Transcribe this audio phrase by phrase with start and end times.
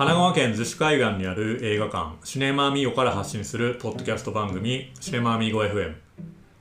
[0.00, 5.94] 神奈川県逗子海岸にある映画館シネマアミーゴから発信するポッドキャスト番組シネマアミーゴ FM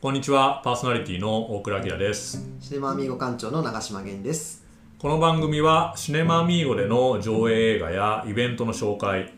[0.02, 2.46] こんにちはパーソナリティの大倉明です。
[2.60, 4.66] シネマアミーゴ館長の長島源です。
[4.98, 9.34] この番組はシネマアミーゴでの上映映画やイベントの紹介。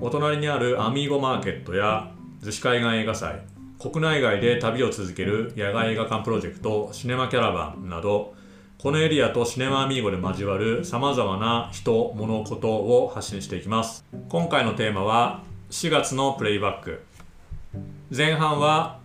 [0.00, 2.12] お隣にあるアミーゴマーケットや
[2.44, 3.40] 逗子海岸映画祭
[3.80, 8.32] 国内外で旅を続ける野外映画館プロジェクトシネマキャラバンなど
[8.82, 14.06] このエリアとシネマアミーゴで交わる様々な人、物、ことを発信していきます。
[14.30, 17.02] 今回のテーマは4月のプレイバック。
[18.10, 19.00] 前半は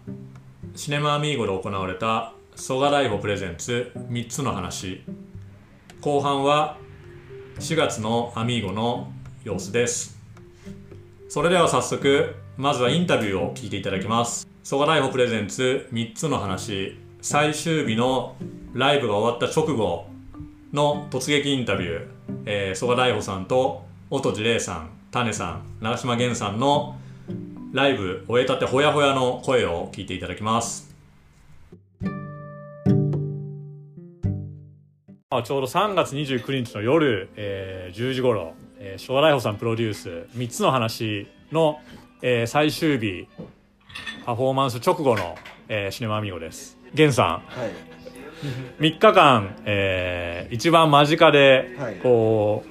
[0.75, 5.03] シネマアミーゴで行われた蘇我大悟プレゼンツ3つの話。
[5.99, 6.77] 後半は
[7.59, 9.11] 4月のアミーゴの
[9.43, 10.17] 様子です。
[11.27, 14.47] それでは早速まずはインタビューを聞いていただきます。
[14.63, 17.03] 蘇我大悟プレゼンツ3つの話。
[17.27, 18.35] 最終日の
[18.73, 20.05] ライブが終わった直後
[20.71, 22.07] の突撃インタビュー、
[22.45, 26.99] えー、曽我大悟さんと音地玲さん種さん長島源さんの
[27.71, 30.95] ライブ終えたてほやほやの声を聞いていただきます。
[35.31, 41.79] あちょうど3月29日の夜、えー、10時頃、えー、昭和大悟さんプロデュース3つの話の、
[42.21, 43.27] えー、最終日
[44.23, 45.35] パフォーマンス直後の、
[45.67, 46.74] えー、シネマアミゴです。
[46.95, 47.41] 源さん、はい。
[48.79, 51.69] 3日間、えー、一番間近で
[52.03, 52.63] こ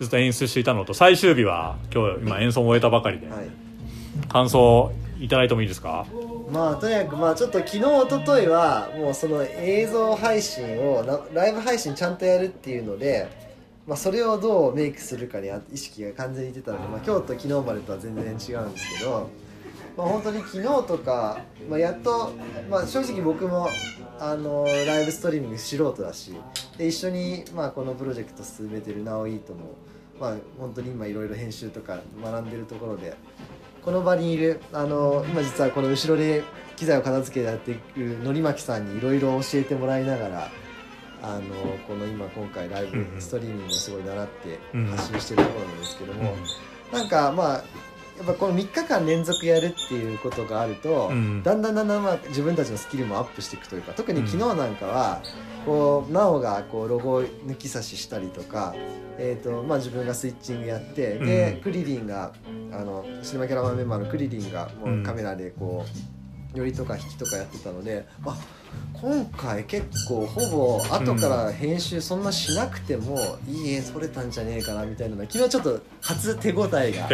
[0.00, 3.46] う、ずっと演出していたのと最終日は今日今演奏を終えたばかりで、はい、
[4.28, 6.06] 感想いただいてもいいですか？
[6.50, 13.26] まあとにかくまあちょっと昨日一昨日はもうその映像配信をライブ配信ちゃんとやるっていうので、
[13.86, 19.30] まあ、それをどうメイクするかに意識が完全にいってたので、まあ、今日と昨日までとは全然違うんですけど、
[19.96, 22.32] まあ、本当に昨日とか、まあ、やっと、
[22.70, 23.68] まあ、正直僕も
[24.18, 26.34] あのライブストリーミング素人だし
[26.76, 29.74] で一緒に、まあ、このプロジェクト進めてるナオイートも、
[30.20, 33.16] まあ、本当に今いろいろ編集とか学んでるところで
[33.82, 36.42] この場にいるあの今実はこの後ろで
[36.76, 40.50] 機材を片付けてやっていくのりまきさんにいろいろ教えてもらいながら
[41.22, 41.54] あの
[41.88, 44.58] この今今回ライブストリーミングをすごい習って
[44.90, 46.36] 発信してるところなんですけども、
[46.92, 47.64] なんかまあ
[48.16, 55.22] やっぱこの3日間連続やるっていうことがあると、うん、だんだんだんだんまあ自分たちのスキルもアップしていくというか特に昨日なんかは、
[55.64, 58.74] こうなおがこうロゴ抜き差ししたりとか、
[59.18, 62.32] えーとまあ、自分がスイッチングやってで、うん、クリリンが
[62.72, 65.84] あのシネマキャラマンメンバーのクリリンがもうカメラでこ
[66.54, 68.36] う、寄りとか引きとかやってたのであ
[68.92, 77.04] 今回結構ほぼ後から編集そんなしなくてもいい絵撮れたんじゃねえかなみたいな昨日ちょっと初手応えが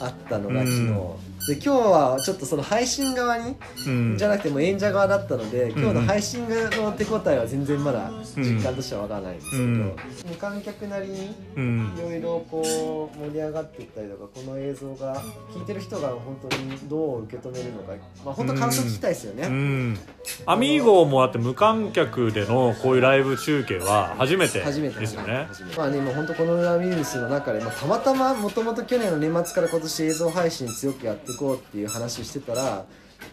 [0.00, 1.37] あったのが昨日。
[1.48, 9.96] で今日はちょっとその配信側に、うん、じゃなくても演者側だったので今日の配信側の手応えは全然まだ実感としては分からないんですけど、うん、
[10.28, 15.22] 無観客なりにいろいろこう盛り上がっていったりとかこの映像が
[15.54, 17.92] 聞いてる人が本当にどう受け止めるのか、
[18.26, 19.46] まあ、本当感想聞きたいですよね。
[19.46, 19.98] うん、
[20.44, 25.48] アミーゴもあって無観客でのこういうライブ中継は初めてですよね。
[25.78, 32.86] まあねもう本当このウイルスの中で、まあ、たまたまもともと去年の年末から今年映像配信強くやってこうっていう話してたら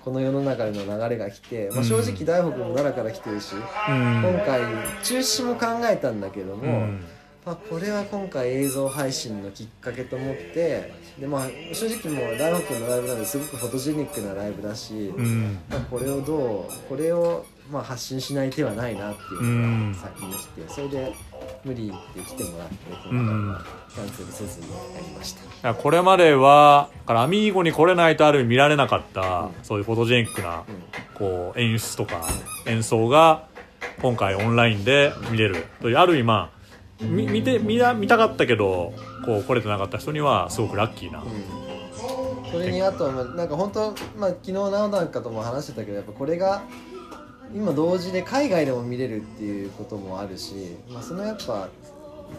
[0.03, 4.61] この世の中での流れが来て、まあ、正直大北も奈良から来てるし、うん、今回
[5.03, 7.03] 中止も考えたんだけども、うん、
[7.45, 21.13] まあ、これは今回映像配信のきっかけと思ってで、まあ、正直もう大北のライブなんですごくフォトジェニックなライブだし、うん、まあ、これをどうこれをまあ発信しない手はないなっていうのが先に来てそれで
[21.63, 22.75] 無理って来てもらって
[23.09, 23.61] 今
[23.95, 25.73] 回キャンセルせずにやりました。
[25.73, 30.63] これまではからアミーゴに来れないとある意味見られなかった、うん、そういうフォトジェニックな、
[31.15, 32.21] こう演出とか
[32.67, 33.47] 演奏が
[34.01, 36.51] 今回オンラインで見れるというある意味ま
[37.01, 38.93] あ見見て見見たかったけど
[39.25, 41.25] こう来れてなかった人にはすごくラッキーな、う
[42.47, 46.63] ん、それにあとなんか本当まあ昨日直なんかとも話してたけどやっぱこれが
[47.53, 51.69] 今同時で海外でも見れるっていうこともあるし、まあ、そのやっぱ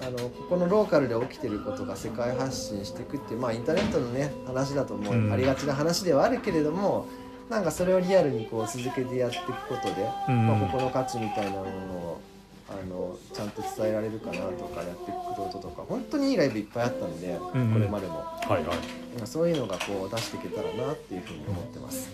[0.03, 7.06] あのここのローカルで起きてることが世界発信していくっていうまあインターネットのね話だと思う、ありがちな話ではあるけれども
[7.49, 12.20] なんかそれをリアルにこう続けてやっていくことで、まあ、ここの価値みたいなものを
[12.68, 22.10] あのちゃんと伝えられるかなとかやっていくこととか本当にいいライブいっぱいあったので、これまでも、はいはい、そういうのがこう出していけたらなっていうふうに思ってます。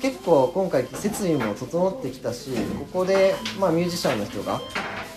[0.00, 4.60] 結構今回設備も整ってきたしここで、まあ、ミュージシャンの人が、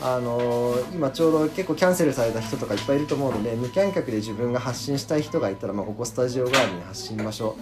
[0.02, 7.58] あのー、今ちょうど結構キャンセルされた人とかいっぱいいると思うので無観客で自分が発信したい人がいたら、まあ、ここスタジオ代わりに発信場所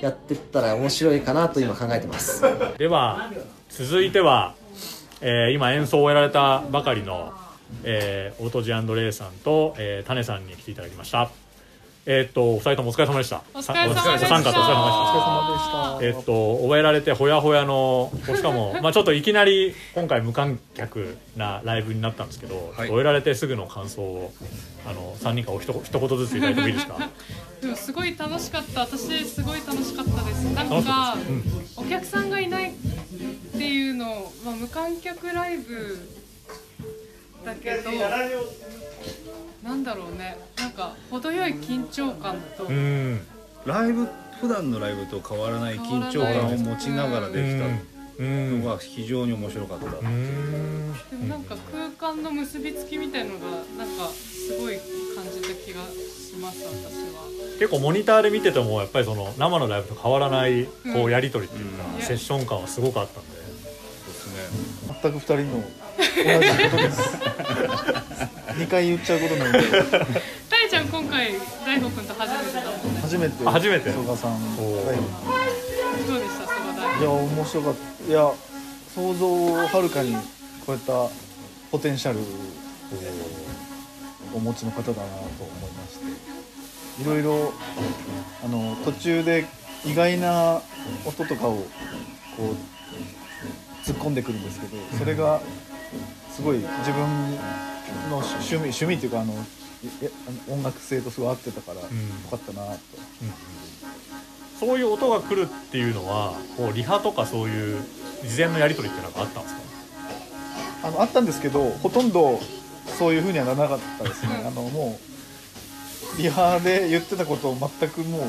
[0.00, 2.42] やってったら面白いかなと今考えてます。
[2.78, 3.30] では
[3.68, 4.54] 続いては、
[5.20, 7.32] えー、今演奏を終えられたばかりの、
[7.84, 11.30] えー、オートジアンドレイさんと、えー、タネさんに来ていただきました。
[12.10, 13.42] えーっとお二人ともお疲れ様でした。
[13.52, 14.18] お疲れ様でした。
[14.18, 15.98] さお三方お疲れ様でした。
[15.98, 16.18] お疲れ様でした。
[16.18, 22.88] えっと覚えられてほやほやのしかも まあちょっといきなり今回無観客なライブになったんですけど、はい。
[22.88, 24.32] 覚えられてすぐの感想を
[24.88, 26.96] あの3人からお一言一言ずついただいてもいいですか？
[27.60, 28.80] でもすごい楽しかった。
[28.82, 30.44] 私すごい楽しかったです。
[30.54, 32.74] なんかかったです、お客さんがいないっ
[33.52, 36.08] ていうの、まあ、無観客ライブ
[37.44, 37.90] だけど
[39.62, 40.38] なんだろうね。
[40.56, 42.78] なんか程よい緊張感と、うんう
[43.14, 43.20] ん。
[43.66, 44.08] ライブ
[44.40, 47.66] 普段のライブと変わらない緊張感を持ちながらできた。
[47.66, 50.92] うんのが非常に面白かった、うん。
[50.92, 54.78] でもなんか空間の結びつきみたいのがなんかすごい
[55.14, 56.72] 感じた気がします私
[57.14, 57.28] は。
[57.58, 62.02] 結構モニターで見ててもやっぱりその生のライブと変わらないこうやり取りっていうか、うん。
[62.02, 63.30] セッション感はすごくあったんで。
[63.30, 63.44] そう
[64.12, 65.66] ですね全く二人の同
[66.00, 67.00] じことです。
[68.58, 69.58] 二回言っちゃうことなんで。
[70.48, 71.32] たいちゃん今回
[71.64, 73.00] 大悟くんと初めてだもんね。
[73.00, 73.34] 初めて。
[73.46, 73.92] あ初めて。
[73.92, 74.32] 曽我さん。
[74.32, 75.37] おー
[76.98, 78.04] いや面白かった。
[78.10, 78.32] いや
[78.94, 80.16] 想像をはるかに
[80.66, 81.08] 超えた
[81.70, 82.22] ポテンシャルを
[84.34, 86.28] お持ちの方だなと思いまして。
[87.02, 87.52] いろいろ
[88.44, 89.46] あの途中で
[89.84, 90.60] 意外な
[91.04, 91.58] 音とかを
[92.36, 95.40] こう突っ込んでくるんですけどそれが
[96.34, 97.00] すごい自分
[98.10, 99.34] の趣味趣味っていうかあの
[100.50, 101.86] 音楽性とすごい合ってたからよ
[102.30, 102.78] かったなと。
[104.60, 107.82] そういう音が来るっていうのはこうリハとかそういう
[108.24, 110.88] 事前のやり取りっていうのがあったんですか？
[110.88, 112.40] あのあったんですけどほとんど
[112.98, 114.98] そういうふうにはならなかったですね、あのも
[116.18, 118.22] うリハで言ってたことを全くもう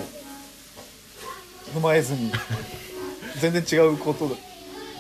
[1.78, 2.32] 踏まえずに
[3.40, 4.36] 全然違うことが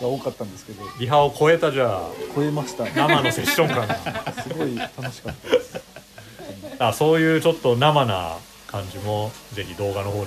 [0.07, 0.83] 多かったんですけど。
[0.99, 5.79] リハを超えたじゃあ超えました生のセッション感がすごい楽しかったです。
[6.79, 8.37] あそういうちょっと生な
[8.67, 10.25] 感じもぜひ動画の方でも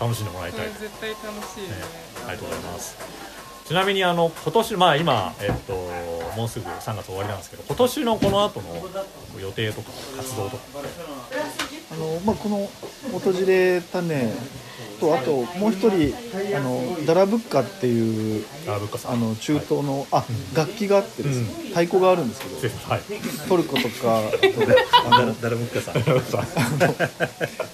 [0.00, 1.22] 楽しんでもらいたい、ね、絶対楽
[1.54, 1.82] しいよね。
[2.26, 2.96] ありがとうございます。
[3.66, 5.74] ちなみにあの今年まあ今えっと
[6.36, 10.62] もうすぐ3月終わりなんですけど今年のこの後の予定とか活動とか。
[11.90, 12.68] あの、まあ、この
[13.18, 14.32] 「訪れ種」
[14.98, 16.14] とあともう一人
[16.56, 18.78] あのダラブッカっていうあ
[19.16, 20.24] の中東のあ
[20.54, 21.46] 楽器があってですね。
[21.70, 22.58] 太鼓があるんですけど。
[23.48, 26.02] トルコとか あとあの誰もかさん。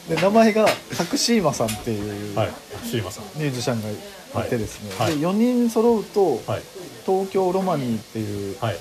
[0.08, 0.66] で名前が
[0.96, 2.52] タクシーマさんっていうはい。
[2.88, 3.24] シーマさん。
[3.36, 6.62] ミュージシャンがいてですね、で4人揃うとはい。
[7.06, 8.76] 東京ロマニーっていうはい。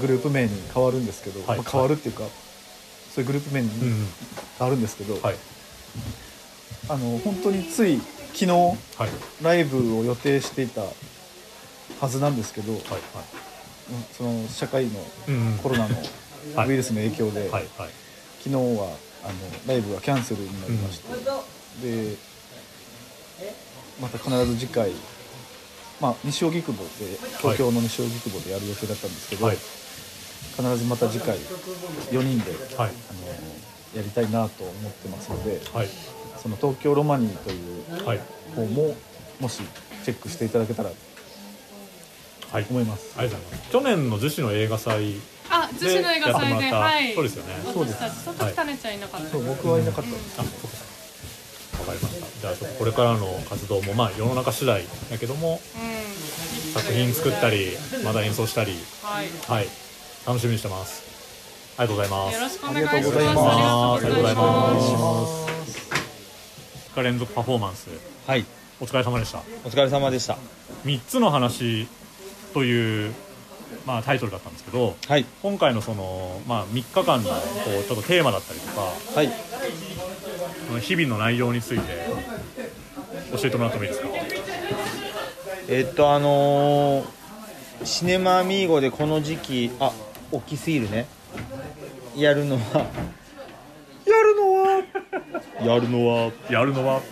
[0.00, 1.58] グループ名に変わるんですけど、はい。
[1.58, 2.24] まあ変わるっていうか
[3.14, 4.08] そういうグループ名にうん。
[4.58, 5.36] 変わるんですけど、はい
[6.88, 8.00] あの本当につい
[8.34, 8.76] 昨日はい。
[9.42, 10.80] ライブを予定していた
[12.00, 13.00] はずなんですけど、はいはい。
[14.16, 14.90] その社会の
[15.28, 15.94] うんコロナの
[16.56, 16.70] はい。
[16.70, 17.90] ウイルスの影響で、はいはい。
[18.42, 19.34] 昨日はあの
[19.66, 22.16] ライブがキャンセルになりまして、で
[24.00, 24.90] また必ず次回、
[26.00, 29.58] まあ、西荻窪で東京の西荻窪でやる予定だったんですけど、はい。
[30.56, 31.36] 必ずまた次回
[32.10, 32.90] 4人ではい。
[32.90, 32.92] あの
[33.94, 35.88] やりたいなと思ってますのではい
[36.42, 37.56] その東京ロマニーとい
[38.02, 38.20] うはい。
[38.56, 38.94] 方も
[39.40, 39.60] もし
[40.04, 40.96] チェックしていただけたらと
[42.50, 42.66] はい。
[42.68, 43.14] 思います。
[43.16, 43.70] ありがとうございます。
[43.72, 45.14] 去年の逗子の映画祭
[45.50, 47.14] あ逗子の映画祭ではい。
[47.14, 47.54] そうですよね。
[47.72, 48.24] そうです。
[48.24, 49.30] その時タネちゃんいなかった。
[49.30, 50.10] そう僕はいなかった。
[50.10, 51.82] ですあそうか。
[51.82, 52.40] わかりました。
[52.40, 56.82] じゃあちょっとこれからの活動もまあ世の中次第だけどもうん。
[56.82, 57.68] 作品作ったり
[58.04, 58.72] また演奏したり
[59.02, 59.26] はい。
[59.48, 59.68] はい。
[60.26, 61.02] 楽しみにしてます。
[61.78, 62.34] ありがとうございます。
[62.34, 62.96] よろしくお願いします。
[62.98, 65.91] ありがとうございます
[66.96, 67.88] ありがとうございありがとうございます2日連続パフォーマンス。
[68.26, 68.44] はい。
[68.80, 69.38] お疲れ様でした。
[69.64, 70.36] お疲れ様でした。
[70.84, 71.86] 3つの話
[72.52, 73.14] という、
[73.86, 75.24] まあ、タイトルだったんですけどはい。
[75.42, 77.36] 今回のその、まあ、3日間のこ
[77.80, 78.80] うちょっとテーマだったりとか
[79.14, 79.30] はい。
[80.66, 81.84] その日々の内容について
[83.32, 84.08] 教えてもらってもいいですか？
[85.68, 87.06] えっとあのー
[87.84, 89.92] シネマアミーゴでこの時期あ
[90.30, 91.06] 大きすぎるね。
[92.16, 92.62] やるのは
[94.06, 94.61] やるのは
[95.60, 96.32] やるのは？
[96.48, 97.02] やるのは？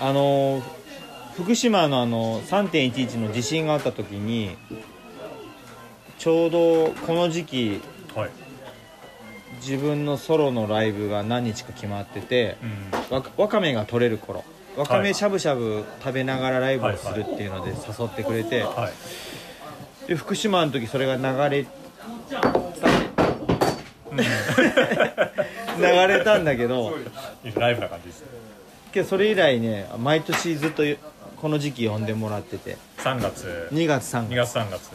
[0.00, 0.76] あのー
[1.36, 4.56] 福島のあの3.11の地震があった時に
[6.18, 7.82] ちょうどこの時期
[8.14, 8.30] はい、
[9.56, 12.56] 自分のソロのライブが何日か決まってて
[13.10, 13.14] うん。
[13.14, 14.42] わかわかめが取れる頃。
[14.74, 15.02] わかはい。
[15.02, 18.90] めしゃぶしゃぶ食べながらライブをするっていうので誘ってくれて、は
[20.06, 21.22] い、で福島の時それが流
[21.54, 21.66] れ
[25.76, 26.96] 流れたんだけど。
[27.54, 28.24] ライブな感じです。
[28.92, 30.82] けどそれ以来ね毎年ずっと
[31.40, 32.76] この時期呼んでもらってて。
[32.98, 33.68] 3月。
[33.72, 34.90] 2月3 2月月3月。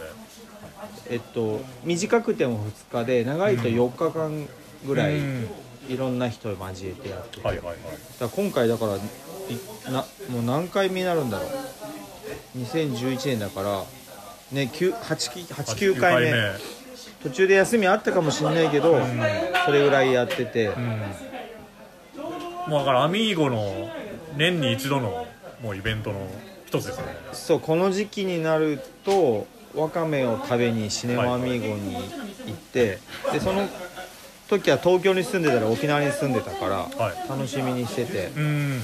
[1.10, 4.48] えっと短くても2日で長いと4日間
[4.86, 5.50] ぐらいうん。
[5.90, 7.78] いろんな人を交えてやってて、はいはいはい。
[8.20, 9.00] だ今回だからい
[9.92, 11.50] なもう何回目になるんだろう。
[12.60, 13.84] 2011年だから
[14.52, 16.32] ね89回目
[17.24, 19.00] 途中で休みあったかもしれないけど、
[19.66, 21.02] それぐらいやってて、うん。
[22.68, 23.90] もうだからアミーゴの
[24.36, 25.28] 年に一度の
[25.62, 26.28] もうイベントの
[26.66, 27.04] 一つですね。
[27.34, 32.02] そうこの時期になるとわかめを食べにシネマアミーゴに行
[32.52, 33.00] って、
[33.32, 33.68] でその
[34.50, 37.30] 時は東京に住んでたら沖縄に住んでたから、はい。
[37.30, 38.32] 楽しみにしてて。
[38.36, 38.82] うん。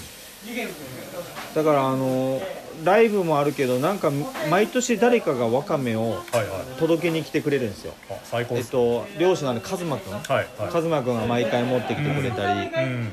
[1.56, 2.42] だからあの
[2.84, 4.12] ライブもあるけどなんか
[4.50, 6.80] 毎年誰かがわかめをはいはい。
[6.80, 7.94] 届けに来てくれるんですよ。
[8.10, 10.14] あ最高えっと漁師のあのカズマくん。
[10.14, 10.72] はいはい。
[10.72, 13.12] カズマくんが毎回持ってきてくれたり、うん。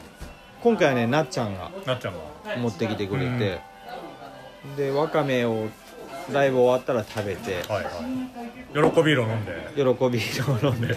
[0.62, 2.34] 今回はねなっちゃんがなっちゃんが。
[2.58, 3.58] 持ってきてくれて、
[4.76, 5.68] でわかめを
[6.30, 8.92] ライブ終わったら食べてはいはい。
[8.92, 9.52] 喜び色飲んで。
[9.74, 10.94] 喜びを飲んで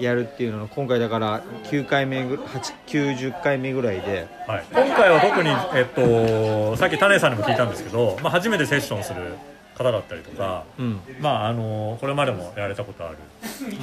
[0.00, 4.26] やるっていうのの今回だから9回目ぐ8 90回目ぐらいで。
[4.46, 9.22] はい、今回は特に、えっと、さっき種さんにも聞いたんですけど、まあ、初めてセッションする
[9.76, 11.00] 方だったりとか、うん。
[11.20, 13.18] まあ、あのこれまでもやられたことある、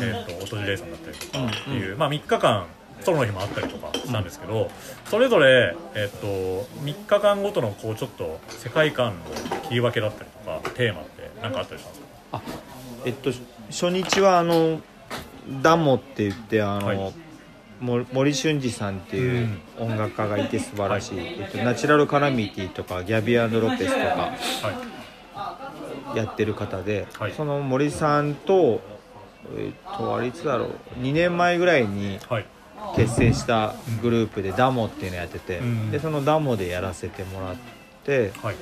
[0.02, 2.66] えっと、音地レイさんだったりとかっていう、まあ、3日間
[3.02, 4.72] ソロの日もあったりとかしたんですけど、
[5.06, 6.28] それぞれ、えっと、
[6.82, 9.14] 3日間ごとのこうちょっと世界観
[9.54, 12.42] の切り分けだったりとかテーマって何かあったりしたんですか？
[13.06, 13.32] えっと
[13.70, 14.80] 初日はあの
[15.62, 17.14] ダモって言ってあの、はい。
[17.80, 19.50] も森俊二さんっていう
[19.80, 24.32] 音楽家がいて素晴らしい、えっと、ナチュラルカラミティとかギャビアンド・ロペスとかは
[26.14, 26.18] い。
[26.18, 27.34] やってる方で、はい。
[27.34, 28.82] その森さんと
[29.58, 30.70] えっとあれいつだろう
[31.02, 32.46] 2年前ぐらいにはい。
[32.96, 35.92] 結成したグループでダモっていうのやってて、うん。
[35.92, 37.56] でそのダモでやらせてもらっ
[38.06, 38.56] てはい。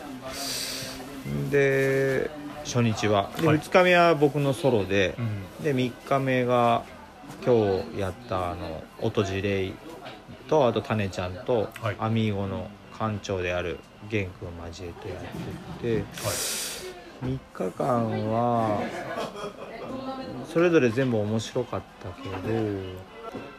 [1.52, 2.32] で
[2.64, 3.30] 初日は。
[3.40, 3.60] で、はい。
[3.60, 5.22] 2日目は僕のソロでう、
[5.62, 5.64] ん。
[5.64, 6.84] で3日目が
[7.46, 9.74] 今日やったあの音地レイ
[10.48, 11.96] とあとタネちゃんと、はい。
[12.00, 13.80] アミーゴの館長である
[14.10, 15.20] 玄君を交えてやっ
[15.80, 16.04] てて
[17.24, 18.82] 3日間は
[20.52, 22.64] それぞれ全部面白かったけど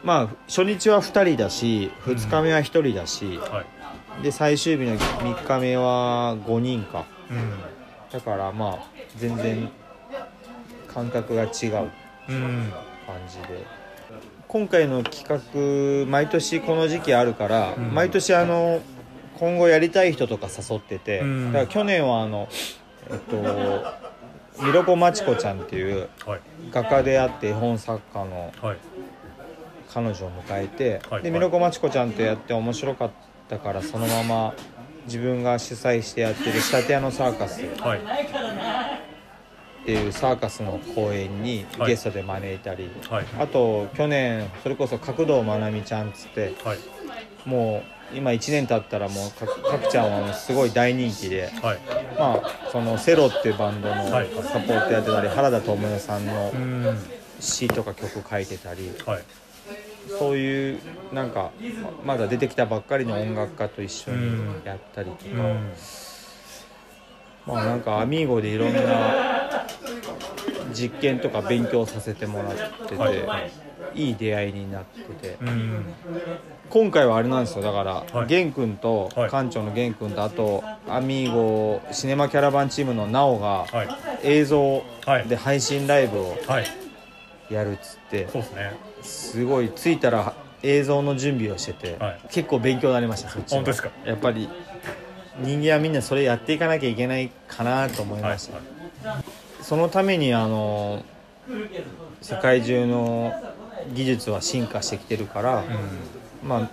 [0.03, 3.63] まあ初日は2人だし2日目は1人だし、は
[4.19, 4.23] い。
[4.23, 7.05] で最終日の3日目は5人か。
[7.29, 7.53] うん。
[8.11, 9.69] だからまあ全然
[10.93, 11.89] 感覚が違う
[12.29, 12.71] うん。
[13.05, 13.63] 感じで。
[14.47, 17.93] 今回の企画毎年この時期あるから、うん。
[17.93, 18.81] 毎年あの
[19.37, 21.51] 今後やりたい人とか誘ってて、うん。
[21.53, 22.47] だから去年はあの
[23.09, 23.35] えっと
[24.65, 26.41] ミロコマチコちゃんっていうはい。
[26.71, 28.77] 画家であって絵本作家のはい。
[29.93, 31.23] 彼女を迎えて、はい。
[31.23, 33.11] でミロコマチコちゃんとやって面白かっ
[33.49, 34.53] たからそのまま
[35.05, 37.61] 自分が主催してやってる仕立て屋のサーカス。
[37.79, 37.99] はい
[39.85, 41.91] っていうサーカスの公演にはい。
[41.91, 43.25] ゲストで招いたり、はい。
[43.39, 46.79] あと去年それこそ角堂まなみちゃんっつってはい。
[47.47, 51.51] もう今1年経ったらもうかかくちゃんはすごい大人気で。
[51.61, 51.79] はい。
[52.17, 54.29] まあそのセロっていうバンドのはい。
[54.33, 56.97] サポートやってたり原田知世さんのうん。
[57.39, 58.91] 詩とか曲書いてたり。
[59.05, 59.23] はい。
[60.17, 60.79] そういう
[61.13, 61.51] なんか
[62.03, 65.73] まだ出てきたばっかりの音楽家と一緒にやったりとか、うん
[67.45, 69.65] まあなんかアミーゴでいろんな
[70.73, 72.55] 実験とか勉強させてもらっ
[72.87, 73.51] てて、はい。
[73.93, 75.37] い、い出会いになってて。
[75.41, 75.85] うん。
[76.69, 77.63] 今回はあれなんですよ。
[77.63, 78.27] だから、はい。
[78.27, 79.31] 玄君と、はい。
[79.31, 83.87] 館長の玄君とあとアミーゴシネマキャラバンチームのナオがはい。
[84.23, 86.65] 映像はいで配信ライブをはい。
[87.49, 88.27] やるっつって
[89.03, 90.33] すごい着いたら
[90.63, 92.19] 映像の準備をしてて、はい。
[92.31, 93.89] 結構勉強になりましたそっちの本当ですか？
[94.03, 94.49] やっぱり
[95.39, 99.23] 人間はみんなそれやっていかなきゃいけないかなと思いはいました、
[99.61, 101.03] そのためにあの
[102.21, 103.33] 世界中の
[103.93, 105.63] 技術は進化してきてるから、
[106.43, 106.69] まあ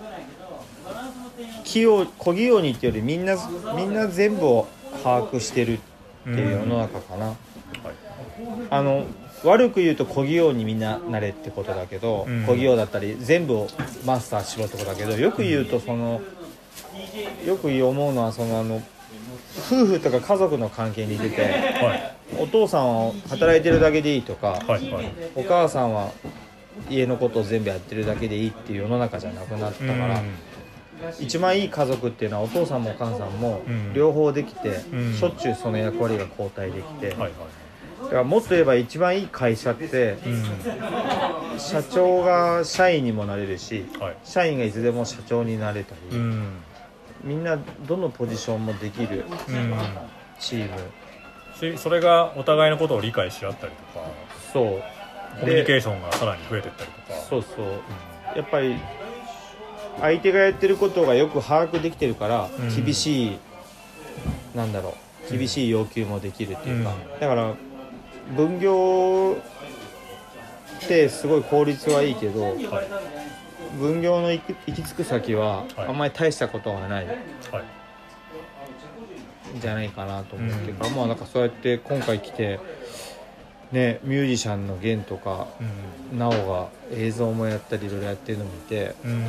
[1.64, 3.36] 器用小器用にっていうよりみんな
[3.74, 4.68] みんな全部を
[5.02, 5.78] 把握してるっ
[6.24, 7.34] ていう世の中かな、
[8.70, 9.06] あの
[9.44, 12.46] 悪く言うと小器用にみんななれってことだけど、うん。
[12.46, 13.68] 小器用だったり全部を
[14.06, 16.20] マスターしろってことだけどよく言うとその
[17.46, 18.82] よく思うのはそのあの
[19.70, 22.16] 夫婦とか家族の関係に出てはい。
[22.38, 24.90] お父さんは働いてるだけでいいとか、はい。
[24.90, 25.12] はい。
[25.34, 26.10] お母さんは
[26.88, 30.34] 家のことを全部やってるだけでいいっていう世の中じゃなくなったから、うん。
[31.20, 33.92] 一番いい家族っていうのはお父さんもお母さんもうん。
[33.92, 35.14] 両方できて、うん。
[35.14, 37.32] しょっちゅうその役割が交代できて、はいはい。
[38.04, 41.58] だからもっと言えば一番いい会社ってうん。
[41.58, 44.16] 社長が社員にもなれるしはい。
[44.24, 46.52] 社員がいつでも社長になれたり、うん
[47.24, 49.74] みんなどのポジションもできるうん。
[50.38, 51.76] チーム。
[51.76, 54.06] しそれがお互いのことを理解し合ったりとか
[54.52, 54.82] そう。
[55.40, 57.18] コミュニケーションがさらに増えていったりとか。
[57.28, 57.66] そうそう。
[58.36, 58.76] やっぱり
[60.00, 62.84] 相手がやってることがよく把握できてるからうん。
[62.84, 63.38] 厳しい、
[64.54, 64.94] なんだろ
[65.30, 65.36] う。
[65.36, 67.20] 厳しい要求もできるっていうか、うん。
[67.20, 67.54] だから
[68.36, 69.36] 分業
[70.84, 72.56] ってすごい効率はいいけど、
[73.78, 75.88] 分業の行き着く先ははい。
[75.88, 77.06] あんまり大したことはない。
[79.60, 80.96] じゃないかなと思ってるから、うん。
[80.96, 82.58] まあなんかそうやって今回来て
[83.70, 85.48] ねミュージシャンのゲンとか
[86.12, 86.18] うん。
[86.18, 89.12] なおが映像もやったりいろいろやってるの見て、うん。
[89.12, 89.26] うん、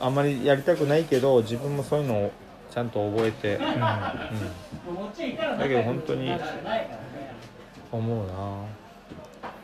[0.00, 2.32] あんまりやりたくないけど自分もそういうのを
[2.70, 4.28] ちゃんと覚えて、うん、だ
[5.66, 6.30] けど本当に
[7.90, 8.32] 思うな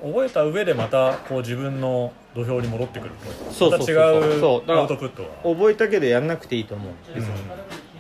[0.05, 3.15] 覚えた上でまたこう自分の土俵に戻ってくる。
[3.15, 4.21] とそうそうそうそう。
[4.21, 4.61] また違そう。
[4.61, 4.81] だからう。
[4.83, 6.93] アウトプットが覚えたけどやんなくていいと思う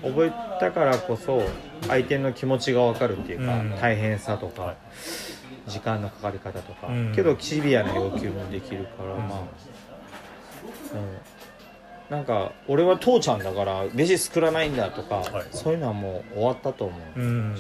[0.09, 1.43] う覚えたからこそ
[1.89, 3.71] 相手の気持ちが分かるっていうか、うん。
[3.81, 4.77] 大変さとか、はい。
[5.67, 9.29] 時間のかかり方とか、うんけどシビアな要求もできるから、うん。
[9.29, 9.39] まあ、
[12.11, 12.13] う。
[12.13, 15.47] ん、なんか俺は父ちゃんだから飯作らないんだとか、はい。
[15.53, 17.57] そういうのはもう終わったと思う、うん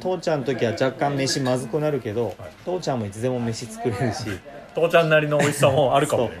[0.00, 2.36] 父ちゃんの時は若干飯まずくなるけど、はい。
[2.64, 4.24] 父ちゃんもいつでも飯作れるし。
[4.74, 6.40] 父ちゃんなりの美味しさもあるかもね。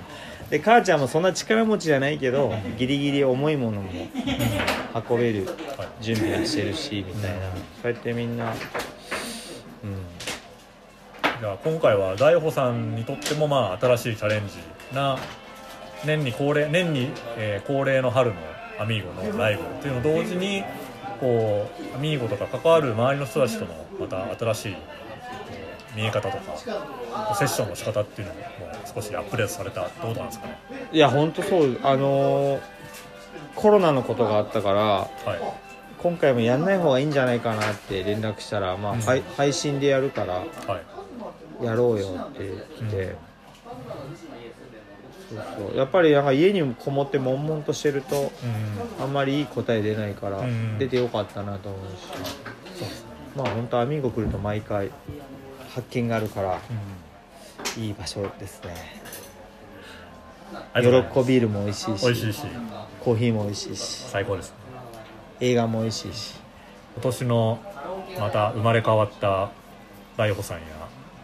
[0.50, 3.90] で母ちゃんもそんな力持ちじゃないけどギリギリ重いものも
[5.08, 5.46] 運べる
[5.78, 5.88] はい。
[6.00, 7.42] 準備はしてるしみたいな、うん。
[7.82, 8.54] そうやってみんな、うん、
[11.40, 14.54] じゃあ今回は大穂さんにとってもまあ新しいチャレンジ
[14.92, 15.18] な
[16.04, 18.36] 年に恒例年に、えー恒例の春の
[18.80, 20.64] アミーゴのライブっていうのと同時に
[21.20, 26.56] こうアミーゴとか関わる周りの人たちとのまた新しいえー見え方とか
[27.36, 28.40] セッションの仕方っていうのも
[28.94, 30.58] 少しアップデートされたってことなんですかね。
[30.92, 31.78] いや本当そう。
[31.82, 32.60] あのー
[33.56, 35.08] コロナのことがあったからはい。
[35.98, 39.00] 今回もやんない方がいいんじゃないかなって連絡したら、まあうん。
[39.00, 40.44] 配配信でやるからは
[41.60, 41.64] い。
[41.64, 42.44] やろうよって
[42.78, 43.16] 言って、
[45.30, 45.76] そうそう。
[45.78, 48.32] やっぱりなんか家にこもって悶々としてると
[48.98, 49.04] うん。
[49.04, 50.78] あんまりいい答え出ないから、うん。
[50.78, 51.80] 出てよかったなと思う
[52.78, 52.84] し。
[53.36, 54.90] まあ本当アミーゴ来ると毎回
[55.74, 56.58] 発見があるから
[57.78, 57.82] うん。
[57.82, 58.74] いい場所ですね。
[60.74, 62.42] 喜びビールも美味しいし美味しいし。
[63.00, 64.52] コーヒーも美味しいし最高です
[65.38, 66.34] 映画も美味しいし。
[66.94, 67.58] 今年の
[68.18, 69.50] また生まれ変わった
[70.16, 70.64] 大穂さんや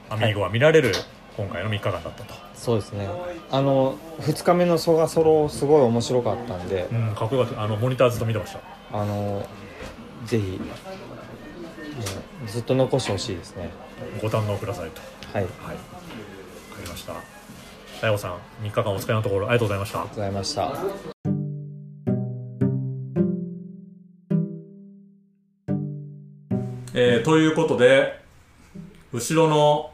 [0.08, 0.92] アミーゴが見られる
[1.36, 3.08] 今回の3日間だったと、そうですね。
[3.50, 6.88] あの2日目のソガソロすごい面白かったんで。
[6.90, 7.62] うん、かっこよかった。
[7.62, 8.60] あのモニターずっと見てました。
[8.92, 9.46] あの
[10.24, 10.58] ぜひ、ね
[12.46, 13.70] ずっと残してほしいですね。
[14.20, 15.00] ご堪能くださいと。
[15.32, 15.44] はい。
[15.44, 15.74] ありはい。
[15.74, 15.80] わか
[16.82, 17.14] りました。
[18.00, 19.98] 大穂さん3日間お疲れのところありがとうございました。
[19.98, 20.72] がとうございました。
[26.98, 28.20] えーということで
[29.12, 29.90] 後ろの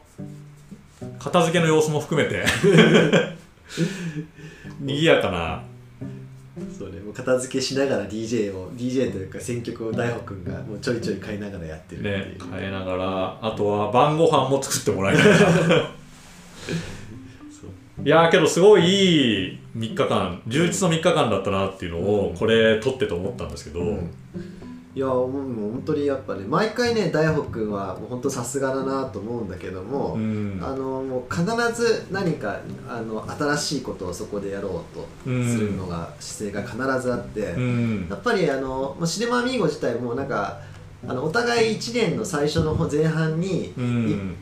[1.23, 2.43] 片付けの様子も含めて。
[4.81, 5.63] 賑やかな。
[6.77, 6.99] そうね。
[6.99, 15.29] もう片付けしながら DJ を DJ というか選曲を大穂くんがもうちょいちょい変えながらやってるね変えながらあとは晩ご飯も作ってもらいなが
[15.75, 15.89] ら。
[18.03, 23.97] いやーけどすごいいい3日間充実の3日間だったなっていうのをこれ撮ってて思ったんですけど、
[24.95, 30.59] いやもう本当にやっぱね毎回ね大穂くんはもう本当さすがだなと思うんだけども、うん。
[30.61, 38.07] あのもう必ず何かあの新しいことをそこでやろうとするのが、姿勢が必ずあって、うん。
[38.07, 40.61] やっぱりあのシネマアミーゴ自体もなんか
[41.07, 43.73] あのお互い1年の最初の方前半に、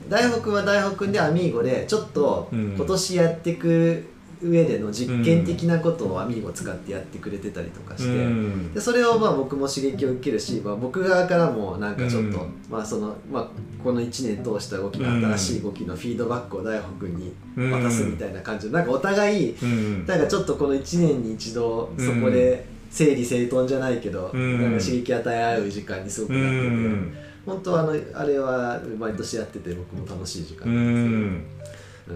[0.09, 2.75] 大北は大北でアミーゴでちょっとうん。
[2.75, 4.05] 今年やっていく
[4.43, 8.73] 上での実験的なことをアミーゴを使ってやってくれてたりとかして、うん。
[8.73, 12.53] でそれをまあ僕も刺激を受けるし、まあ、僕側からもなんかちょっと、うん。
[12.69, 13.47] まあそのまあ、
[13.83, 17.33] この1年通した動きの新しい動きのフィードバックを大北君に
[17.71, 20.05] 渡すみたいな感じでなんかお互いうん。
[20.05, 24.61] なんかちょっとこの1年に一度そこで整理整頓じゃないけど、うん。
[24.61, 27.13] なんか刺激与え合う時間にすごくうなってて、ん。
[27.45, 31.60] 本当あのあれは毎年やってて僕も楽しい時間うなんですん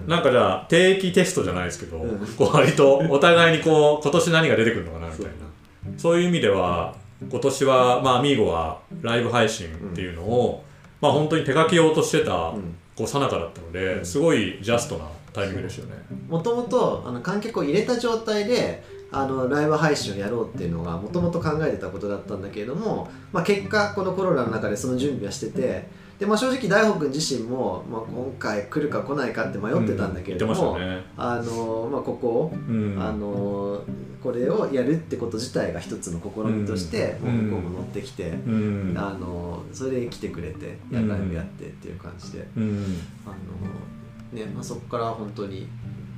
[0.08, 2.20] なんかじゃあ定期テストじゃないですけど、うん。
[2.38, 5.32] こう割とお互いにこう今年何が出てくるのかなみたいな。
[5.98, 6.96] そういう意味では
[7.30, 10.64] 今年はまあアミーゴはライブ配信っていうのを、
[11.02, 12.76] まあ本当に手書き用としてたん。
[12.96, 15.96] こう最中だったので、すごいジャストなタイミングですよね。
[16.30, 25.88] もともとあの観客を入れた状態であのライブ配信をやろうっていうのがもともと考えてたことだったんだけれども、まあ、結果このコロナの中でその準備はしてて
[26.20, 30.78] で、まあ、正直大北君自身も、まあ、今回来るか来ないかって迷ってたんだけれどうん言も、
[31.18, 32.98] あのまあ、ここうん。
[33.00, 33.82] あの
[34.24, 37.52] これをやるってこと自体が一つの試みとして、うん。
[37.52, 38.94] もう向こうも乗ってきて、うん。
[38.98, 43.02] あのそれで来てくれてやうんライブやってっていう感じで、うん。
[43.26, 45.68] あのねまあ、そこから本当に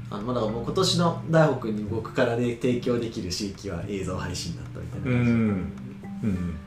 [0.10, 5.38] あのまあだもう今年の大北に僕からで提供できる刺激は映像配信だったみたいなう感じで、ん。
[6.24, 6.58] うん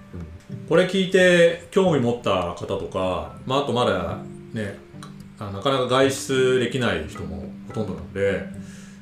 [0.69, 4.19] これ聞いて興味持った方とか、まあ、あとまだ
[4.53, 4.79] ね
[5.39, 8.45] あなかなか外出できない人もほとんどなので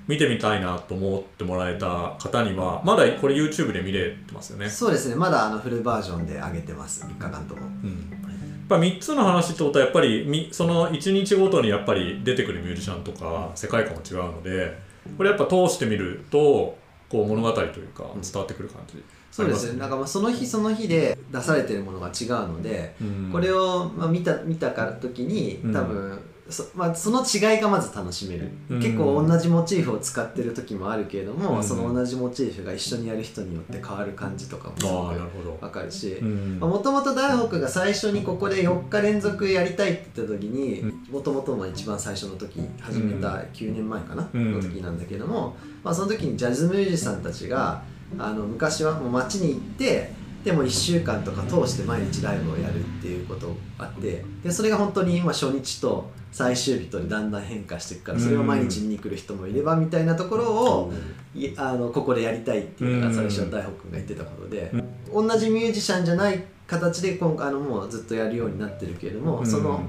[0.08, 5.14] 見てみたいなと思ってもらえた方にはまだこれ YouTube で見れてますよね、そうですね。
[5.14, 7.04] まだあのフルバージョンで上げてます。
[7.04, 7.66] 3日間とも。
[7.66, 14.78] うん、やっぱ3つの話ってことはやっぱりみその1日ごとにやっぱり出てくるミュージシャンとか世界観も違うので
[15.18, 16.78] これやっぱ通してみると
[17.10, 19.78] こう物語というか伝わってくる感じそうですね。
[19.78, 23.28] なんかまあその日その日で出されてるものが違うので、うん。
[23.30, 25.72] これをまあ見た見たから時にうん。
[25.72, 28.78] 多分、そまあ、その違いがまず楽しめる、うん。
[28.78, 31.62] 結構同じモチーフを使ってる時もあるけれども、うん。
[31.62, 35.08] その同じモチーフが一緒にやる人によって変わる感じとかもすあご
[35.42, 36.58] く分かるしうん。
[36.58, 44.54] もともと大北が最初にここで4日連続やりたいって言った時にうもともとの一番最初の時始めた9年前かな、うん。
[44.54, 47.82] の時なんだけども、まあ、その時にジャズミュージシャンたちが
[48.18, 50.12] あの昔はもう街に行って
[50.44, 60.92] でも1週間とか通して毎日ライブをやるっていうことがあってでそれが本当に今初日と最終日とでだんだん変化していくからそれを毎日見に来る人もいればみたいなところを
[61.34, 64.72] いあのここでやりたいっていうのが最初大北君が言ってたことで、
[65.12, 69.46] 同じミュージシャンじゃない形で今回あのもうずっとやるようになってるけれども、うん。
[69.46, 69.80] その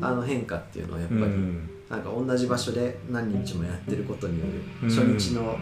[0.00, 1.70] あの変化っていうのはやっぱり、うん。
[1.90, 4.88] なんか同じ場所で何日もやってることによるうん。
[4.88, 5.56] 初日の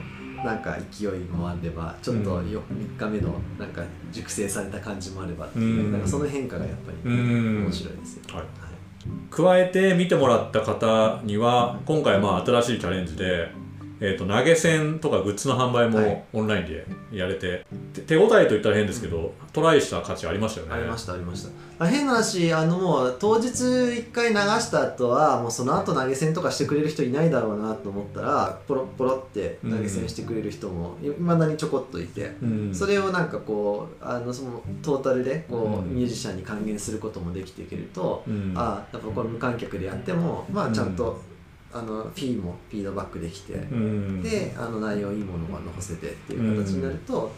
[0.45, 5.93] なんか勢いもあればちょっとよ3日目のなんか熟成された感じもあればっていう、うん。
[5.93, 7.65] なんかその変化がやっぱりうん。
[7.65, 8.45] 面白いですよ、はい。
[9.31, 13.51] 加えて見てもらった方には今回まあ新しいチャレンジで、
[14.01, 16.05] えー、と投げ銭とかグッズの販売はい。
[16.05, 20.75] もオンラインでやれて、て手応えといったら変ですけど、トライした価値ありましたよね。
[20.75, 21.51] ありましたありました。
[21.85, 23.49] あ変な話あのもう当日
[23.99, 32.75] 一回流した後はもうその後投げ銭とかしてくれる人いないだろうなと思ったらポロッポロって投げ銭してくれる人もいまだにちょこっといて、うん。
[32.75, 35.95] それをなんかこうあのそのトータルでこう、うん。
[35.95, 38.53] ミュージシャンに還元することもできていけると、うん。
[38.57, 41.21] あやっぱこれ無観客でやってもまあちゃんと、
[41.73, 44.23] あのフィーもフィードバックできて、うん。
[44.23, 47.31] であの内容いいものが残せてっていう形になると、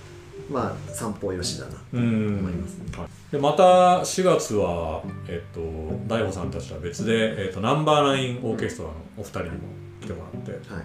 [0.50, 2.38] まあ散歩よしだなと思うん。
[2.38, 2.84] いますね。
[2.96, 3.62] はいでまた
[4.00, 5.60] 4月は、えっと
[6.06, 9.56] 大悟さんたちとは別で、えっとナンバーナインオーケストラのお二人にも
[10.02, 10.52] 来てもらって。
[10.52, 10.84] はい。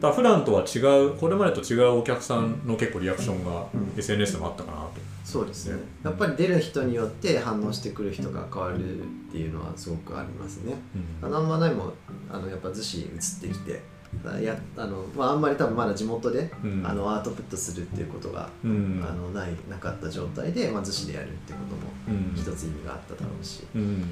[0.00, 3.98] だ普段とは違うこれまでと違うお客さんの結構リアクションがうん。
[3.98, 4.92] SNS でもあったかなと、
[5.24, 5.82] そうですね。
[6.04, 10.74] やっぱり出る人によって反応してくる人が変わるっていうのはすごくありますね。
[11.22, 11.30] うん。
[11.30, 11.94] ナンバーナも
[12.30, 13.82] あのやっぱ逗子に移ってきて
[14.24, 16.86] あやあの、まあ、あんまり多分まだ地元で、うん。
[16.86, 19.02] あのアートプットするっていうことが、うん。
[19.02, 21.64] あのないなかった状態で、まあ、逗子でやるっていうこ
[22.06, 22.34] ともうん。
[22.36, 23.80] 一つ意味があっただろうし、うん。
[23.80, 24.04] うん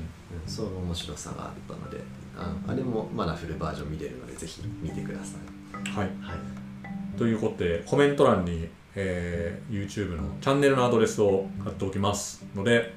[0.47, 2.01] その面白さがあったので
[2.39, 5.91] ああれもまだフルバージョン見れるのでぜひ見てください。
[5.91, 6.07] はい。
[6.23, 12.95] はい、ということでコメント欄に、えー YouTube のチャンネルのアドレスを貼っておきますので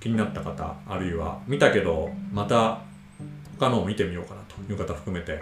[0.00, 2.80] 気になった方あるいは見たけどまた
[3.58, 5.40] 他のを見てみようかなという方含めて、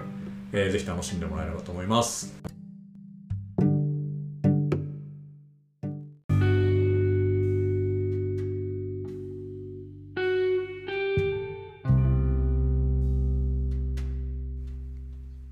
[0.53, 2.33] えーぜひ楽しんでもらえればと思います。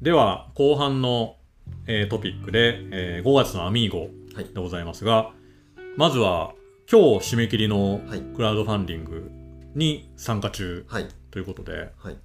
[0.01, 1.37] では後半の、
[1.87, 5.31] えートピックで、えー5月のアミーゴでございますが、
[5.97, 6.55] まずは
[6.91, 8.21] 今日締め切りのはい。
[8.21, 9.31] クラウドファンディング
[9.75, 11.09] に参加中はい。
[11.31, 12.17] ということで、はい。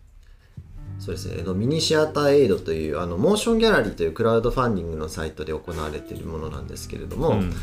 [1.00, 7.54] そうですね、えっとミニシアターエイドというあのモーションギャラリーというクラウドファンディングのサイトで行われているものなんですけれども、うん。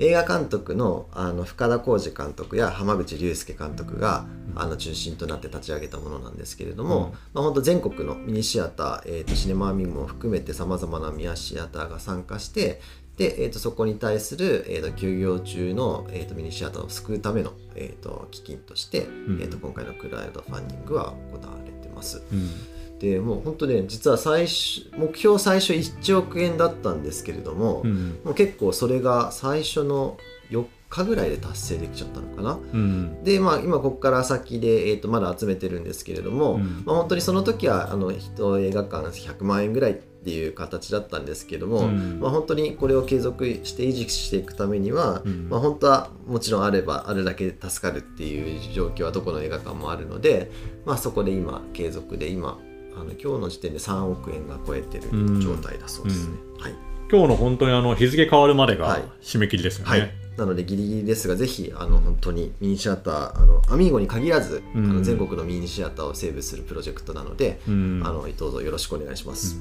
[0.00, 7.12] 映画監督のあの深田浩二監督や浜口竜介監督があの中心となって立ち上げたものなんですけれども、うん。
[7.34, 12.80] まあ、本当全国のミニシアター、えー、とシネマーミンも含めてさまざまなミニシアターが参加して
[13.18, 19.40] で、えー、とそこに対する、えー、と休業中の、えー、とミニシアターを救うための、えー、と基金として、ん。
[19.40, 22.22] えー、と今回のクラウドファンディングは行われてます。
[22.32, 22.98] うん。
[23.00, 28.20] でもう本当ね実は最初目標最初1億円だったんですけれども、うん。
[28.24, 30.16] もう結構それが最初の
[30.50, 32.58] 4日ぐらいで達成できちゃったのかな。
[32.72, 50.50] うんでまあ今ここから先で、えー、とまだ集めてるんですけれども、うんまあ、本当にその時はあの人映画館100万円ぐらいっていう形だったんですけども、うんまあ、本当にこれを継続して維持していくためには、うんまあ、本当はもちろんあればあるだけ助かるっていう状況はどこの映画館もあるので、
[50.84, 52.58] まあ、そこで今継続で今
[52.96, 56.36] あの今日の時点で3億円が超えてる状態だそうですね。
[56.58, 56.74] はい
[57.10, 59.90] 今日の本当にあの日付変わるまでがはい締め切りですよね。
[59.90, 64.84] はいなのでギリギリですがぜひあの本当にミニシアターあのアミーゴに限らず、うん。
[64.90, 68.02] あの全国のミニシアターをセーブするプロジェクトなので、うん。
[68.04, 69.60] あのどうぞよろしくお願いします。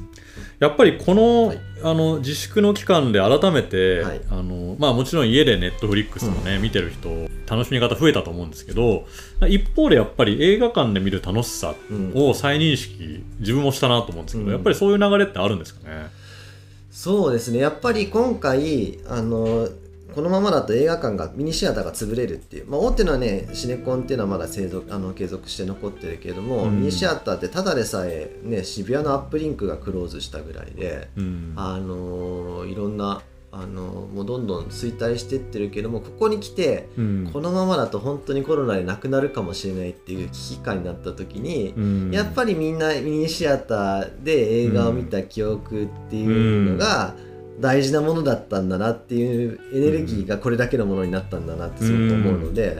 [0.59, 1.61] やっぱりこの,、はい。
[1.83, 4.21] あの自粛の期間で改めて、はい。
[4.29, 7.09] あのまあ、もちろん家でネットフリックスをね、見てる人
[7.49, 9.07] 楽しみ方増えたと思うんですけど
[9.47, 12.11] 一方でやっぱり映画館で見る楽しさうん。
[12.13, 14.51] を再認識自分もしたなと思うんですけど、うん。
[14.53, 16.07] やっぱりそういう流れってあるんですかね？
[16.91, 17.59] そうですね。
[17.59, 19.69] やっぱり今回あの
[20.17, 26.79] このままだと映画館がミニシアターが潰れるっていう、まあ、大手のねシネコンっていうのはまだ継続あの継続して残ってるけれども、うん。
[26.79, 31.53] ミニシアターってただでさえ、ね、渋谷のアップリンクがクローズしたぐらいで、うん。
[31.55, 37.29] あのいろんなあのもうどんどん衰退してってるけどもここに来てうん。
[37.31, 42.11] このままだと本当にコロナでなくなるかもしれないっていう危機感になった時に、うん。
[42.11, 47.13] やっぱりみんなミニシアターで映画を見た記憶っていうのが
[47.59, 52.79] 大事なものだったんだなっていうエネルギーがこれだけのものになったんだなってすごく思うので、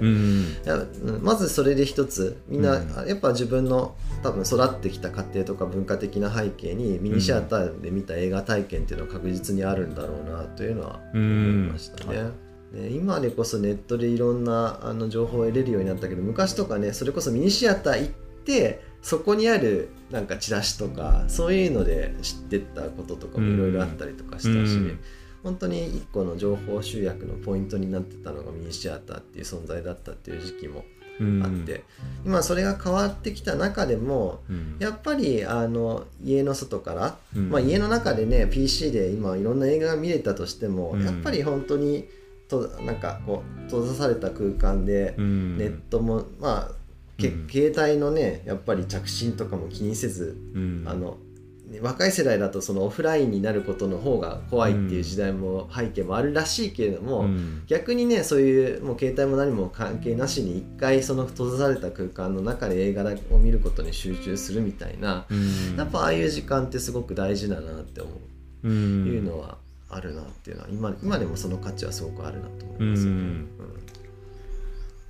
[1.21, 3.07] まずそれで一つみんな、うん。
[3.07, 12.31] やっぱ自分の多分育ってきた家庭とか文化的な背景にミニシアターで見た映画体験っていうのは確実にあるんだろうなというのはう思いんましたね。
[12.73, 18.11] ね今でこそネットでいろんなあの情報を得れるようになったけど昔とかねそれこそミニシアター行っ
[18.45, 24.99] てそこにあるなんかチラシとかそういうので知ってったこととかもいろいろあったりとかしたし、うん。
[25.43, 30.83] 本当に一個の情報集約のポイントになってたのがミニシアターっていう存在だったっていう時期も
[31.19, 31.43] うん。
[31.43, 31.83] あって、
[32.25, 34.77] 今それが変わってきた中でもうん。
[34.79, 37.49] やっぱりあの家の外から、うん。
[37.49, 41.05] まあ、家の中でね PC で今いろんな映画が見れたとしても、うん。
[41.05, 42.07] やっぱり本当に
[42.47, 45.57] となんかこう閉ざされた空間でうん。
[45.57, 46.76] ネットも、まあ
[47.17, 47.47] けうん。
[47.49, 50.83] 携帯のねやっぱり着信とかも気にせず、うん。
[50.85, 51.17] あの
[51.67, 57.63] ね若い世代だとそのオフラインになることの方が怖いっていう時代も背景もあるらしいけれども、うん。
[57.67, 65.75] 逆にねそういうもう携帯も何も関係なしに一回その閉ざされた空間の中で映画を見ることに集中するみたいな、うん。
[65.75, 68.11] やっぱああいう時間ってすごく大事だなって思
[68.63, 69.05] う、うん。
[69.05, 69.57] いうのは
[69.89, 73.19] あるなっていうのは今今でもその価値はすごくあるなと思いますよね。
[73.19, 73.47] うん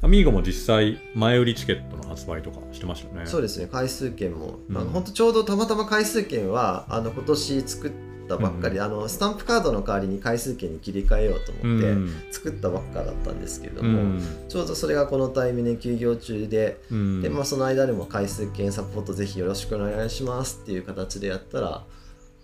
[0.01, 3.25] アミーゴも実際前売りチケットの発売とかしてましたよね。
[3.25, 4.77] そうですね回数券も、うん。
[4.77, 7.91] あの本当ちょうどたまたま回数券はあの今年作っ
[8.29, 12.13] たばっかり、あのスタンプカードの代わりに回数券に切り替えようと思って、うん。
[12.29, 14.21] 作ったばっかだったんですけれども、うん。
[14.47, 17.21] ちょうどそれがこのタイミングで休業中で、うん。
[17.23, 21.83] でまあ、その間でも回数券サポートぜひよろしくお願いしますっていう形でやったら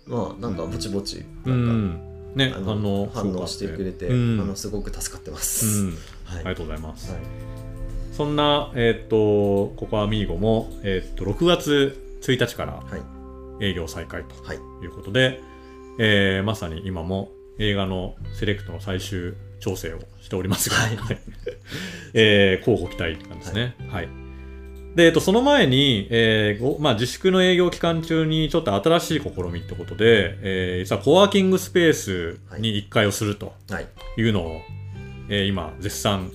[0.06, 2.14] まあなんかぼちぼちうなんか、ん。
[2.34, 4.40] ねあの反応してくれて、うん。
[4.40, 5.90] あのすごく助かってまうす。
[6.26, 7.12] ありがとうございます。
[7.12, 7.22] はい。
[8.12, 12.80] そんな、えーっと、ここアミーゴも、えーっと、6月1日からは
[13.60, 13.64] い。
[13.64, 14.56] 営業再開とはい。
[14.82, 15.40] いうことで、
[15.98, 21.18] えーまさに今も映画のセレクトの最終調整をしておりますが、はい。
[22.14, 23.74] えー、交互期待って感じですね。
[23.90, 24.08] はい。
[24.96, 33.86] で、えっと、その前に、えーごまあ、自粛の営業期間中にちょっと新しい試みってことで、えー実はコワーキングスペースに1回をするとはい。
[34.18, 34.60] いうのを、
[35.28, 36.30] えー今、絶賛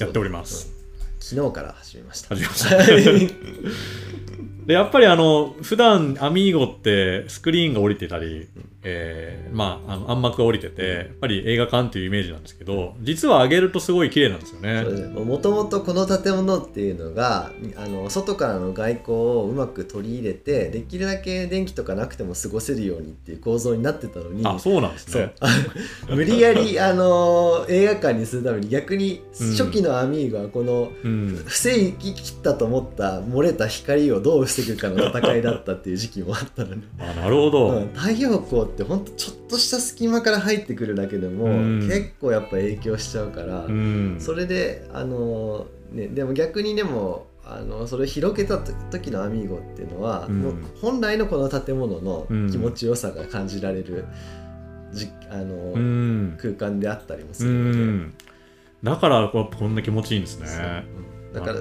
[0.00, 0.66] やっております。
[0.76, 0.82] うん
[1.22, 2.34] 昨日から始めました。
[2.34, 2.76] 始めました。
[4.66, 8.48] でやっぱりあの普段アミーゴってスクリーンが降りてたり、
[8.84, 14.82] えーまああの暗幕が降りててやっぱり映画館っていうイメージなんですけど実は上げるとすごい綺麗なんですよね。
[15.24, 25.34] もともとこの建物っていうのがあの外からの外光をうまく取り入れてできるだけ電気とかなくても過ごせるようにっていう構造になってたのにあそうなんですね。
[26.08, 29.50] 無理やりあの映画館にするために逆にうん。
[29.52, 31.42] 初期のアミーゴはこのうん。
[31.44, 37.68] 防ぎきったと思った漏れた光をどう防ぐかの戦いだったっていう時期もあったのに、あなるほど。
[37.68, 37.88] うん。
[37.92, 41.80] 太陽光ってほんとちょっとした隙間から入ってくるだけでもうん。
[41.80, 44.16] 結構やっぱ影響しちゃうから、うん。
[44.18, 50.40] それであのねでも逆にでもあのそれを広げた時のアミーゴっていうのは、うん。
[50.40, 52.50] もう本来のこの建物のうん。
[52.50, 54.06] 気持ちよさが感じられる、
[54.92, 56.38] じあのうん。
[56.40, 58.14] 空間であったりもすうるので、ん。
[58.82, 60.84] だからこんな気持ちいいんですね。
[61.32, 61.60] だから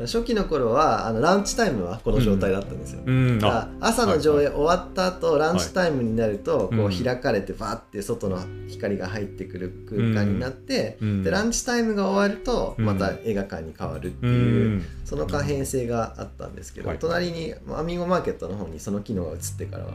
[0.00, 3.02] 初期の頃はあのランチタイムはこの状態だったんですよ。
[3.04, 3.38] うん。
[3.38, 6.86] だから朝の上映はい終わった後、ランチタイムになると、こうん。
[6.86, 11.22] う開かれてバーって外の光が入ってくる空間になって、うん。
[11.24, 12.84] でランチタイムが終わるとうん。
[12.84, 14.84] また映画館に変わるってういう、ん。
[15.04, 16.98] その可変性があったんですけど、はい。
[16.98, 19.94] 隣にアミーゴマーケットの方にその機能が移ってからは、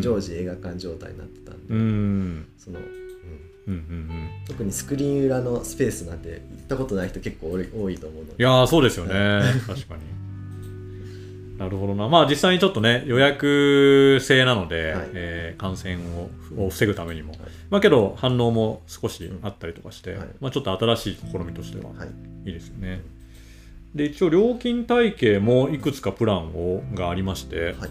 [0.00, 2.46] 常時映画館状態になってたんで、うん。
[2.58, 2.78] その
[3.68, 4.16] うんうんうん。
[4.16, 8.42] うん特にスクリーン裏のスペースなんて行ったことない人結構多い多いと思うので。
[8.42, 9.12] いやーそうですよね。
[9.66, 11.58] 確かに。
[11.58, 12.08] なるほどな。
[12.08, 15.08] まあ実際にちょっとね、予約制なので、はい。
[15.12, 15.96] えー感染
[16.56, 17.34] をを防ぐためにも。
[17.68, 20.28] まあけど反応も少しあったりとかして、はい。
[20.40, 22.08] まあちょっと新しい試みとしてははい。
[22.46, 23.02] いいですよね。
[23.94, 27.90] で、一応料金体系もいくつかプランをがありまして、はい。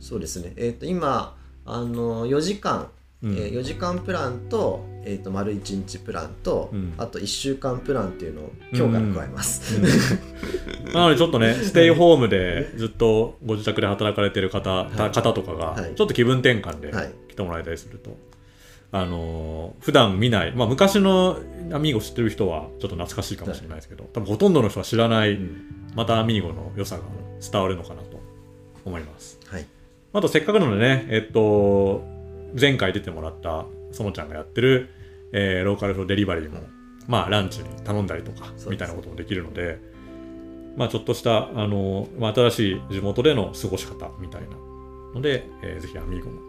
[0.00, 0.52] そうですね。
[0.56, 2.90] えっ、と今あの4時間、
[3.24, 3.34] うん。
[3.34, 6.94] えー4時間プランと,、えー、と丸1日プランと、うん。
[6.98, 9.78] あと1週間プランっていうのを今日から加えます、
[10.92, 14.96] なのでちょっとね、ステイホームでずっとご自宅で働かれてる方,、はい。
[15.10, 15.94] 方とかが、はい。
[15.94, 17.10] ちょっと気分転換ではい。
[17.28, 18.16] 来てもらえたりすると、
[18.92, 21.38] あのー普段見ない、まあ、昔の
[21.72, 25.38] アミーゴ知ってる人はちょっと懐かしいかもしれないですけど、多分ほとんどの人は知らない、
[25.94, 27.02] またアミーゴの良さが
[27.40, 28.20] 伝わるのかなと
[28.84, 29.38] 思います。
[29.48, 29.66] はい。
[30.12, 32.04] あとせっかくなのでね、えっと、
[32.58, 34.90] 前回出てもらったそのちゃんがやってる、
[35.32, 36.60] えーローカルフードデリバリーも、
[37.08, 39.78] まあランチに頼んだりとかすみたいなこともできるので、
[40.76, 44.48] まあちょっとした、あの、まあ、新しい地元での過ごし方みたいな
[45.14, 46.40] ので、えーぜひアミーゴも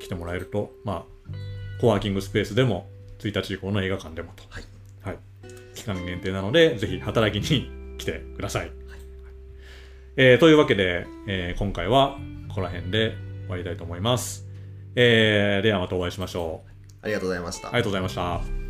[0.00, 2.88] 来てもらえると、まあ、コワーキングスペースでも、
[3.18, 4.42] 1日以降の映画館でもと。
[4.48, 4.64] はい
[5.02, 5.18] はい。
[5.74, 8.72] 期間限定なので、ぜひ働きに来てください。
[10.16, 14.51] えーというわけで、えー今回はここら辺で終わりたいと思います。
[14.94, 16.70] えーではまたお会いしましょう。
[17.02, 18.61] ありがとうございましたありがとうございました。